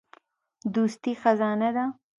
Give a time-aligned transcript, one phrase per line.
[0.73, 1.85] دوستي خزانه ده.